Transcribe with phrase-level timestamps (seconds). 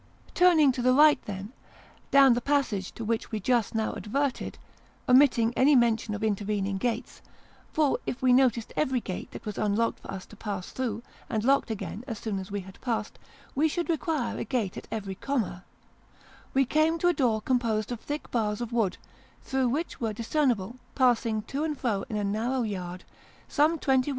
[0.33, 1.53] Turning to the right, then,
[2.09, 4.57] down the passage to which we just now adverted,
[5.07, 7.21] omitting any mention of intervening gates
[7.71, 11.43] for if we noticed every gate that was unlocked for us to pass through, and
[11.43, 13.19] locked again as soon as we had passed,
[13.53, 15.63] we should require a gate at every comma
[16.51, 18.97] we came to a door composed of thick bars of wood,
[19.43, 23.03] through which were discernible, passing to and fro in a narrow yard,
[23.47, 24.09] some twenty 150 Sketches by Boz.